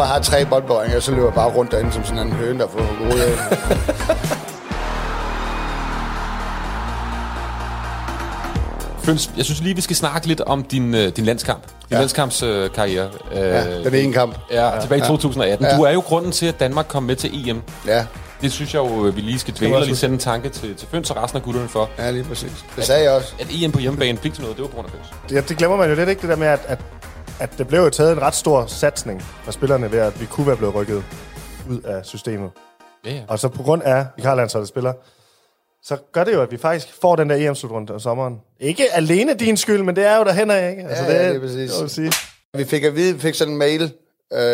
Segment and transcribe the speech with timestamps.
[0.00, 2.32] tror, jeg har tre boldberøringer, og så løber jeg bare rundt derinde som sådan en
[2.32, 3.36] høne, der får hovedet af.
[9.36, 11.62] Jeg synes lige, vi skal snakke lidt om din, øh, din landskamp.
[11.62, 11.98] Din ja.
[11.98, 13.08] landskampskarriere.
[13.32, 14.34] Øh, Ja, den ene kamp.
[14.50, 15.66] Ja, tilbage i 2018.
[15.66, 15.76] Ja.
[15.76, 17.62] Du er jo grunden til, at Danmark kom med til EM.
[17.86, 18.06] Ja,
[18.42, 20.88] Det synes jeg jo, vi lige skal dvæle og lige sende en tanke til, til
[20.90, 21.90] Føns og resten af gutterne for.
[21.98, 22.64] ja lige præcis.
[22.76, 23.32] Det sagde jeg også.
[23.40, 25.32] At EM på hjemmebane fik til noget, det var på grund af Føns.
[25.32, 26.78] Ja, det glemmer man jo lidt ikke, det der med, at, at,
[27.40, 30.46] at det blev jo taget en ret stor satsning fra spillerne ved, at vi kunne
[30.46, 31.04] være blevet rykket
[31.70, 32.50] ud af systemet.
[33.04, 33.22] Ja, ja.
[33.28, 34.92] Og så på grund af, at vi har landsholdet spiller,
[35.82, 38.40] så gør det jo, at vi faktisk får den der EM-slutrunde om sommeren.
[38.60, 40.82] Ikke alene din skyld, men det er jo derhen af, ikke?
[40.82, 41.72] Altså, Ja, ja, det, det er præcis.
[41.72, 42.12] Det vil sige.
[42.54, 43.88] Vi fik at vide, vi fik sådan en mail, øh,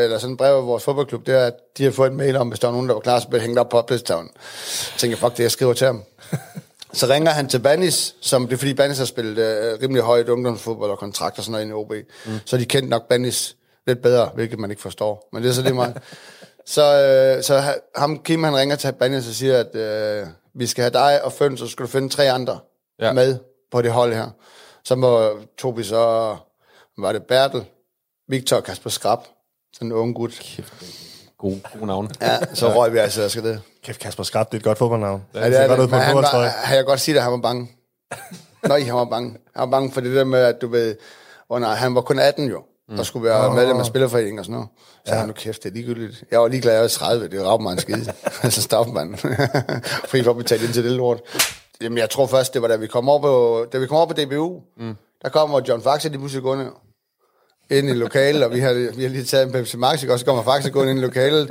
[0.05, 2.37] eller sådan en brev af vores fodboldklub, det er, at de har fået en mail
[2.37, 4.31] om, hvis der var nogen, der var klar, så blev det hængt op på oplæstavlen.
[4.35, 6.03] Jeg tænker, fuck det, jeg skriver til ham.
[6.93, 10.29] Så ringer han til Banis, som det er fordi Banis har spillet øh, rimelig højt
[10.29, 11.93] ungdomsfodbold og kontrakt og sådan noget i OB.
[12.27, 12.33] Mm.
[12.45, 13.57] Så de kendte nok Banis
[13.87, 15.29] lidt bedre, hvilket man ikke forstår.
[15.33, 15.99] Men det er så det meget.
[16.67, 16.83] så,
[17.37, 20.83] øh, så ha- ham, Kim, han ringer til Banis og siger, at øh, vi skal
[20.83, 22.59] have dig og Føn, så skal du finde tre andre
[23.01, 23.13] Ja.
[23.13, 23.39] med
[23.73, 24.31] på det hold her.
[24.85, 26.37] Så må, tog vi så,
[26.99, 27.65] var det Bertel,
[28.29, 29.19] Victor og Kasper Skrab,
[29.73, 30.43] sådan en ung gut.
[31.39, 32.11] God, god navn.
[32.21, 33.61] Ja, så røg vi altså, skal det.
[33.85, 35.23] Kæft, Kasper Skrab, det er et godt fodboldnavn.
[35.35, 35.89] Ja, det det er godt det.
[35.89, 37.71] på Men en han var, har jeg godt sige, at han var bange.
[38.69, 39.31] Nøj, han var bange.
[39.31, 40.97] Han var bange for det der med, at du ved,
[41.49, 42.99] oh, nej, han var kun 18 jo, mm.
[42.99, 44.69] og skulle være medlem af Spillerforeningen og sådan noget.
[45.07, 45.19] Så ja.
[45.19, 46.25] han, nu kæft, det er ligegyldigt.
[46.31, 48.13] Jeg var ligeglad, jeg var 30, det var mig en skide.
[48.51, 49.17] så stoppede man.
[50.11, 51.21] Fri for at betale ind til det lort.
[51.81, 54.07] Jamen, jeg tror først, det var da vi kom over på, da vi kom over
[54.07, 54.97] på DBU, mm.
[55.23, 56.71] der kommer John Faxe lige pludselig gående
[57.71, 60.25] ind i lokalet, og vi har, vi har lige taget en Pepsi Max, og så
[60.25, 61.51] kommer Faxe gående ind i lokalet.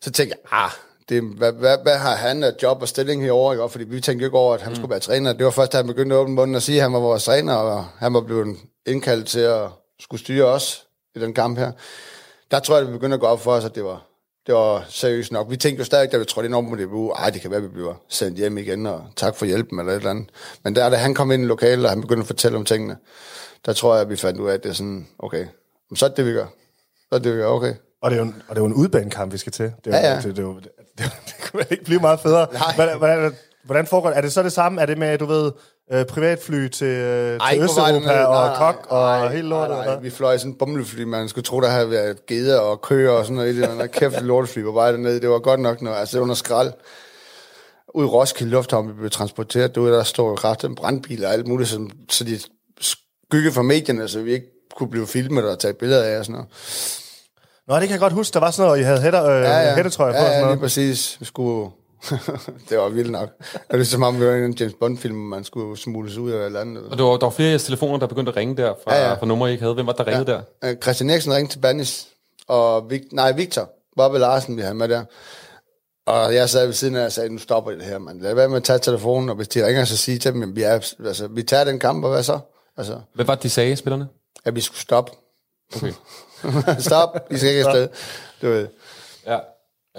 [0.00, 0.70] Så tænkte jeg, ah,
[1.08, 3.54] det, hvad, hvad, hvad, har han af job og stilling herovre?
[3.54, 3.68] Ikke?
[3.68, 4.76] Fordi vi tænkte jo ikke over, at han mm.
[4.76, 5.32] skulle være træner.
[5.32, 7.24] Det var først, da han begyndte at åbne munden og sige, at han var vores
[7.24, 9.68] træner, og han var blevet indkaldt til at
[10.00, 11.72] skulle styre os i den kamp her.
[12.50, 14.09] Der tror jeg, det begyndte at gå op for os, at det var,
[14.46, 15.50] det var seriøst nok.
[15.50, 17.62] Vi tænkte jo stadig, da vi trådte ind over på DBU, ej, det kan være,
[17.62, 20.28] vi bliver sendt hjem igen, og tak for hjælpen, eller et eller andet.
[20.64, 22.96] Men der, da han kom ind i lokalet, og han begyndte at fortælle om tingene,
[23.66, 25.46] der tror jeg, at vi fandt ud af, at det er sådan, okay,
[25.94, 26.46] så er det det, vi gør.
[27.00, 27.74] Så er det det, vi gør, okay.
[28.02, 29.64] Og det er jo en, og det er jo en udbanekamp, vi skal til.
[29.84, 30.16] Det, er, jo- Ja, ja.
[30.16, 32.48] Det, det, det, jo- det, det, det kunne ikke blive meget federe.
[32.52, 32.74] Nej.
[32.74, 34.16] Hvordan, hvordan, hvordan foregår det?
[34.16, 34.80] Er det så det samme?
[34.80, 35.52] Er det med, du ved,
[35.92, 38.24] øh, privatfly til, øh, Ej, til Østeuropa derned.
[38.26, 39.76] og Nej, kok og nej, hele nej, lortet?
[39.76, 40.02] nej, hvad?
[40.02, 43.10] Vi fløj i sådan en bumlefly, man skulle tro, der havde været geder og køer
[43.10, 43.68] og sådan noget det.
[43.68, 45.20] Og kæft et lortefly på vej dernede.
[45.20, 45.98] Det var godt nok noget.
[45.98, 46.72] Altså, det var noget skrald.
[47.94, 49.74] Ud i Roskilde Lufthavn, vi blev transporteret.
[49.74, 52.38] Du der står kraft en brandbil og alt muligt, så, så de
[52.80, 54.46] skygge fra medierne, så vi ikke
[54.76, 56.48] kunne blive filmet og tage billeder af og sådan noget.
[57.68, 58.34] Nå, det kan jeg godt huske.
[58.34, 59.74] Der var sådan noget, I havde hætter, øh, ja, ja.
[59.74, 60.16] hættetrøjer på.
[60.16, 60.60] ja, og sådan ja, lige noget.
[60.60, 61.16] præcis.
[61.20, 61.70] Vi skulle...
[62.68, 63.28] det var vildt nok.
[63.70, 66.38] Det er som om, vi var i en James Bond-film, man skulle smules ud af
[66.40, 66.84] et eller andet.
[66.84, 68.94] Og der var, der var flere af jeres telefoner, der begyndte at ringe der fra,
[68.94, 69.74] ja, Ja, fra numre, I ikke havde.
[69.74, 70.40] Hvem var der ringede ja.
[70.62, 70.70] der?
[70.70, 72.08] Øh, Christian Eriksen ringte til Banis,
[72.48, 75.04] og Vic, nej, Victor, Bobbe Larsen, vi havde med der.
[76.06, 78.20] Og jeg sad ved siden af og sagde, nu stopper det her, mand.
[78.20, 80.56] Lad være med at tage telefonen, og hvis de ringer, så sige til dem, at
[80.56, 82.38] vi, er, altså, vi tager den kamp, og hvad så?
[82.76, 84.08] Altså, Hvad var det, de sagde, spillerne?
[84.44, 85.12] at vi skulle stoppe.
[85.76, 85.92] Okay.
[86.88, 87.88] Stop, I skal ikke afsted.
[88.42, 88.68] Du ved.
[89.26, 89.38] Ja.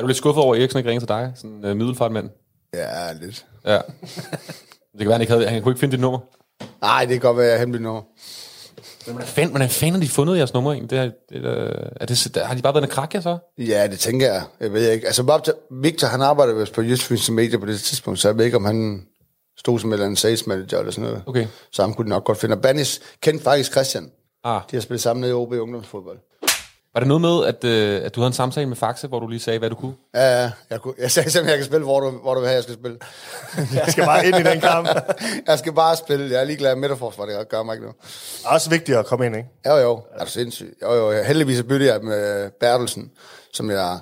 [0.01, 1.31] Er du lidt skuffet over, at Eriksen ikke ringede til dig?
[1.35, 2.29] Sådan en uh, middelfartmand.
[2.73, 3.45] Ja, lidt.
[3.65, 3.75] Ja.
[3.75, 6.19] Det kan være, han ikke havde, han kunne ikke finde dit nummer.
[6.81, 8.01] Nej, det kan godt være, jeg er hemmelig nummer.
[9.05, 10.89] Men hvordan fanden, hvordan fanden har de fundet jeres nummer egentlig?
[10.89, 13.37] Det er, det er, er det, har de bare været en krak, så?
[13.57, 14.43] Ja, det tænker jeg.
[14.59, 15.05] Jeg ved ikke.
[15.05, 18.45] Altså, Bob, Victor, han arbejder vist på Jysk Media på det tidspunkt, så jeg ved
[18.45, 19.07] ikke, om han
[19.57, 21.23] stod som en eller anden sales manager eller sådan noget.
[21.25, 21.47] Okay.
[21.71, 22.55] Så ham kunne de nok godt finde.
[22.55, 24.11] Og Banis kendte faktisk Christian.
[24.43, 24.61] Ah.
[24.71, 26.17] De har spillet sammen nede i OB Ungdomsfodbold.
[26.93, 29.27] Var det noget med, at, øh, at du havde en samtale med Faxe, hvor du
[29.27, 29.93] lige sagde, hvad du kunne?
[30.13, 30.51] Ja, ja.
[30.69, 32.63] Jeg, kunne, jeg sagde simpelthen, jeg kan spille, hvor du, hvor du vil have, jeg
[32.63, 32.97] skal spille.
[33.79, 34.87] Jeg skal bare ind i den kamp.
[35.47, 36.31] jeg skal bare spille.
[36.31, 37.97] Jeg er ligeglad med midterforsvar, det gør mig ikke noget.
[38.01, 39.49] Det er også vigtigt at komme ind, ikke?
[39.67, 40.03] Jo, jo.
[40.13, 40.77] Er du sindssyg?
[40.81, 41.23] Jo, jo.
[41.23, 43.11] Heldigvis byttede jeg med Bertelsen,
[43.53, 43.99] som jeg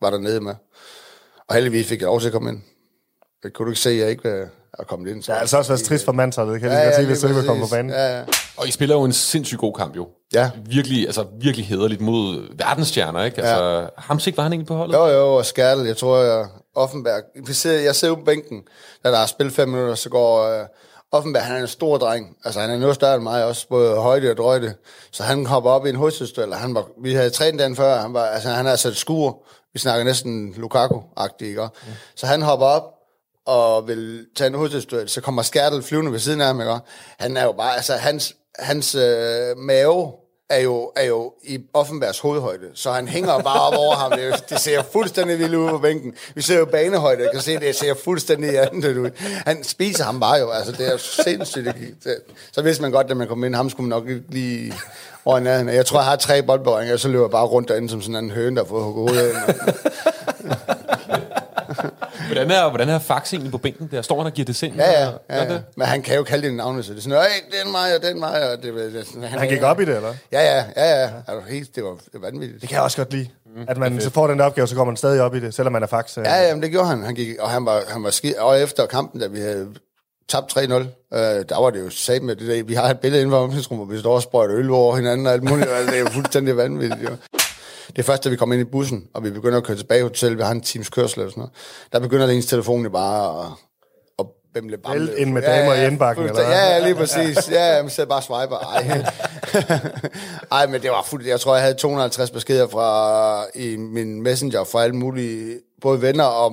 [0.00, 0.54] var dernede med.
[1.48, 2.62] Og heldigvis fik jeg lov til at komme ind.
[3.42, 4.48] Det kunne du ikke se, at jeg ikke
[4.78, 5.22] øh, er kommet ind.
[5.22, 5.26] Så.
[5.26, 7.20] Det har altså også været trist for mandsholdet, det kan jeg lige godt sige, hvis
[7.20, 7.90] du ikke vil komme på banen.
[7.90, 8.22] Ja, ja.
[8.56, 10.08] Og I spiller jo en sindssygt god kamp, jo.
[10.34, 10.50] Ja.
[10.66, 13.42] Virkelig, altså virkelig hederligt mod verdensstjerner, ikke?
[13.42, 13.86] Altså, ja.
[13.96, 14.94] Hamsik var han egentlig på holdet?
[14.94, 18.62] Jo, jo, og Skærtel, jeg tror, jeg, Offenberg, vi sidder, jeg sidder ude på bænken,
[19.04, 20.66] da der er spillet fem minutter, så går uh,
[21.12, 23.96] Offenberg, han er en stor dreng, altså han er noget større end mig, også både
[23.96, 24.74] højde og drøjde,
[25.12, 28.14] så han hopper op i en hovedstødstuel, han var, vi havde trænet den før, han,
[28.14, 29.42] var, altså, han er sat skur,
[29.72, 31.62] vi snakker næsten Lukaku-agtig, ikke?
[31.62, 31.92] Mm.
[32.16, 32.95] Så han hopper op,
[33.46, 36.72] og vil tage en hovedstødstuel, så kommer Skærtel flyvende ved siden af ham, ikke?
[37.18, 40.12] Han er jo bare, altså hans, hans øh, mave,
[40.50, 44.10] er jo, er jo i Offenbergs hovedhøjde, så han hænger bare op over ham.
[44.12, 46.14] Det, jo- det ser fuldstændig vildt ud på bænken.
[46.34, 49.10] Vi ser jo banehøjde, jeg kan se, det ser fuldstændig andet ud.
[49.46, 51.68] Han spiser ham bare jo, altså det er jo sindssygt.
[52.04, 52.16] Det,
[52.52, 54.72] så vidste man godt, da man kom ind, ham skulle man nok lige
[55.24, 55.68] over nærheden.
[55.68, 58.24] Jeg tror, jeg har tre boldberøringer, og så løber jeg bare rundt derinde som sådan
[58.24, 59.54] en høne, der får hugget hovedet af.
[62.26, 64.02] Hvordan er, hvordan er Fax egentlig på bænken der?
[64.02, 64.74] Står han og giver det sind?
[64.74, 65.52] Ja, ja, ja, ja.
[65.54, 65.64] det?
[65.76, 68.02] Men han kan jo kalde det navne, så det er sådan, hey, den mig, og
[68.02, 70.14] den mig, og det, det, sådan, Han gik op i det, eller?
[70.32, 71.10] Ja, ja, ja, ja.
[71.28, 72.60] Er du helt, det var vanvittigt.
[72.60, 73.28] Det kan jeg også godt lide.
[73.68, 75.72] At man så får den der opgave, så går man stadig op i det, selvom
[75.72, 76.16] man er fax.
[76.16, 77.02] Ja, ja, men det gjorde han.
[77.02, 78.36] han gik, og han var, han var skidt.
[78.36, 79.68] Og efter kampen, da vi havde
[80.28, 80.84] tabt 3-0, øh,
[81.48, 82.62] der var det jo sat med det der.
[82.62, 85.26] Vi har et billede inden for omklædningsrummet, hvor vi står og sprøjter øl over hinanden
[85.26, 85.68] og alt muligt.
[85.68, 87.16] Altså, det er jo fuldstændig vanvittigt, jo.
[87.96, 90.00] Det er først, da vi kommer ind i bussen, og vi begynder at køre tilbage
[90.00, 91.52] i hotellet, vi har en times kørsel eller sådan noget,
[91.92, 93.52] der begynder ens telefon jo bare at,
[94.18, 95.00] at bimle bamle.
[95.00, 96.42] Vælte ind med damer i indbakken, eller?
[96.42, 97.50] Ja, ja, lige præcis.
[97.50, 98.56] Ja, ja, man sidder bare og swiper.
[98.56, 99.04] Ej.
[100.60, 101.26] Ej, men det var fuldt.
[101.26, 106.24] Jeg tror, jeg havde 250 beskeder fra i min messenger fra alle mulige, både venner
[106.24, 106.52] og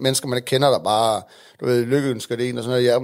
[0.00, 1.22] mennesker, man ikke kender, der bare,
[1.60, 2.92] du ved, lykkeønsker det ene og sådan noget.
[2.92, 3.00] Jeg,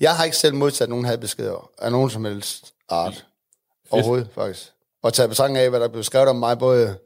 [0.00, 3.26] jeg har ikke selv modsat nogen havde beskeder af nogen som helst art.
[3.90, 4.70] Overhovedet, faktisk.
[5.02, 6.96] Og tage betragtning af, hvad der blev skrevet om mig, både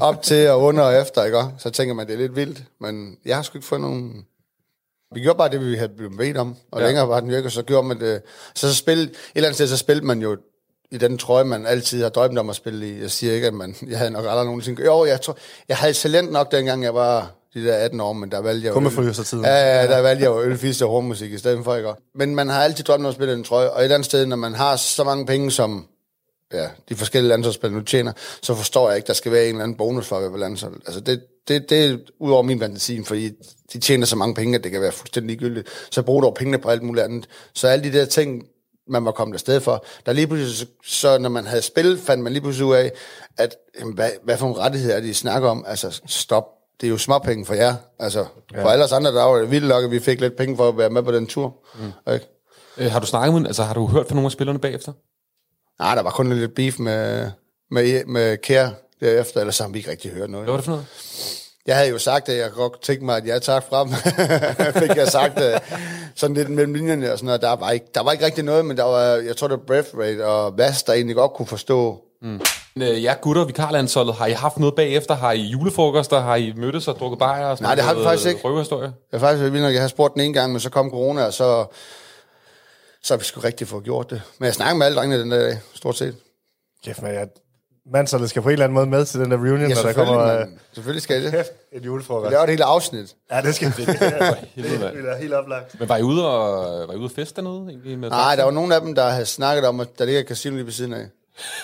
[0.00, 1.44] op til og under og efter, ikke?
[1.58, 2.62] Så tænker man, det er lidt vildt.
[2.80, 4.24] Men jeg har sgu ikke fået nogen...
[5.14, 6.86] Vi gjorde bare det, vi havde blevet bedt om, og ja.
[6.86, 8.22] længere var den virke, så gjorde man det.
[8.54, 10.36] Så, så spil, et eller andet sted, så spillede man jo
[10.90, 13.00] i den trøje, man altid har drømt om at spille i.
[13.00, 14.84] Jeg siger ikke, at man, jeg havde nok aldrig nogensinde...
[14.84, 15.36] Jo, jeg, tror,
[15.68, 18.68] jeg havde talent nok, dengang jeg var de der 18 år, men der valgte jeg...
[18.68, 19.44] jo- Kummefrysertiden.
[19.44, 21.92] Ja, ja, der valgte jeg jo ølfiste og hormusik i stedet for, ikke?
[22.14, 24.06] Men man har altid drømt om at spille i den trøje, og et eller andet
[24.06, 25.86] sted, når man har så mange penge, som
[26.52, 28.12] ja, de forskellige landsholdsspillere nu tjener,
[28.42, 30.36] så forstår jeg ikke, der skal være en eller anden bonus for at være på
[30.36, 30.74] landshold.
[30.86, 33.30] Altså det, det, det er ud over min fantasi, fordi
[33.72, 35.68] de tjener så mange penge, at det kan være fuldstændig ligegyldigt.
[35.90, 37.28] Så brug dog pengene på alt muligt andet.
[37.54, 38.42] Så alle de der ting,
[38.88, 42.32] man var kommet afsted for, der lige pludselig, så, når man havde spillet, fandt man
[42.32, 42.92] lige pludselig ud af,
[43.38, 45.64] at jamen, hvad, hvad for nogle rettigheder er det, I snakker om?
[45.66, 46.44] Altså stop,
[46.80, 47.74] det er jo småpenge for jer.
[47.98, 48.64] Altså, ja.
[48.64, 50.68] for alle os andre, der var det vildt nok, at vi fik lidt penge for
[50.68, 51.56] at være med på den tur.
[51.74, 52.12] Mm.
[52.12, 52.26] Ikke?
[52.78, 54.92] Øh, har du snakket med, altså har du hørt fra nogle af spillerne bagefter?
[55.80, 57.30] Nej, der var kun lidt beef med,
[57.70, 58.68] med, med Kjær
[59.00, 60.46] derefter, ellers har vi ikke rigtig hørt noget.
[60.46, 60.86] Hvad var det for noget?
[61.66, 63.92] Jeg havde jo sagt, at jeg godt tænkte mig, at jeg tak fra dem.
[64.88, 65.60] Fik jeg sagt øh,
[66.14, 67.42] sådan lidt mellem linjerne og sådan noget.
[67.42, 69.64] Der var, ikke, der var ikke rigtig noget, men der var, jeg tror, det var
[69.66, 71.98] breath rate og Vas, der egentlig godt kunne forstå.
[72.22, 75.14] Øh, Ja, gutter, vikarlandsholdet, har I haft noget bagefter?
[75.14, 76.20] Har I julefrokoster?
[76.20, 77.46] Har I mødtes og drukket bajer?
[77.46, 78.40] Og sådan Nej, det har vi faktisk ikke.
[78.44, 78.92] Røverhistorie?
[79.12, 81.32] Jeg faktisk vildt nok, jeg har spurgt den ene gang, men så kom corona, og
[81.32, 81.64] så,
[83.02, 84.22] så har vi sgu rigtig fået gjort det.
[84.38, 86.16] Men jeg snakker med alle drengene den der dag, stort set.
[86.84, 87.28] Kæft, man, jeg,
[87.92, 89.74] mandsholdet skal på en eller anden måde med til den der reunion, Ja, når der
[89.82, 90.58] selvfølgelig, kommer øh, man.
[90.74, 91.30] selvfølgelig skal det.
[91.32, 92.30] kæft, et Vi julefrokost.
[92.30, 93.14] laver et helt afsnit.
[93.32, 93.84] Ja, det skal vi.
[93.86, 94.92] Det mand.
[94.92, 95.80] bliver helt oplagt.
[95.80, 97.70] Men var I ude og, var I ude og feste dernede?
[97.70, 100.20] Egentlig, med Nej, der var nogle af dem, der havde snakket om, at der ligger
[100.20, 101.06] et casino lige ved siden af.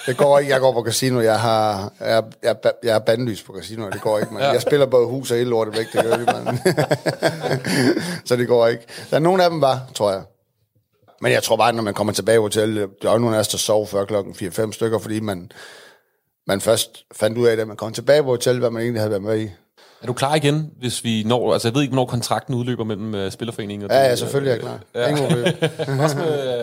[0.06, 3.52] Det går ikke, jeg går på casino, jeg har, jeg, jeg, jeg er bandlys på
[3.58, 4.42] casino, det går ikke, man.
[4.42, 6.58] Jeg spiller både hus og hele lortet væk, det gør det, man.
[8.26, 8.84] Så det går ikke.
[9.10, 10.22] Der er nogle af dem var, tror jeg.
[11.20, 13.40] Men jeg tror bare, når man kommer tilbage på hotellet, der er jo nogle af
[13.40, 15.52] os, der sov før klokken 4-5 stykker, fordi man,
[16.46, 19.10] man først fandt ud af, at man kom tilbage på hotellet, hvad man egentlig havde
[19.10, 19.50] været med i.
[20.02, 21.52] Er du klar igen, hvis vi når...
[21.52, 23.96] Altså, jeg ved ikke, hvornår kontrakten udløber mellem uh, Spillerforeningen og...
[23.96, 24.78] Ja, ja, selvfølgelig er jeg klar.
[24.94, 25.08] Ja.
[25.08, 25.44] Ingen problem.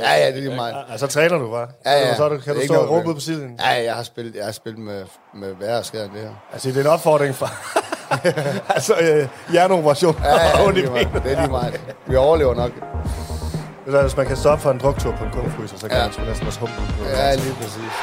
[0.01, 0.75] ja, ja, det er lige meget.
[0.91, 1.67] Ja, så træner du bare.
[1.85, 2.15] Ja, ja.
[2.15, 3.59] Så du, kan du stå og råbe ud på siden.
[3.59, 5.03] Ja, jeg har spillet, jeg har spillet med,
[5.35, 6.29] med værre skære end det her.
[6.53, 7.49] Altså, det er en opfordring fra...
[8.75, 10.15] altså, øh, hjerneoperation.
[10.23, 11.23] Ja, ja, det er lige meget.
[11.23, 11.81] Det er lige meget.
[12.07, 12.71] Vi overlever nok.
[13.85, 16.03] Hvis man kan stoppe for en druktur på en kungefryser, så kan Ja.
[16.03, 17.03] man sgu næsten også humpe på.
[17.05, 17.93] Ja, lige præcis.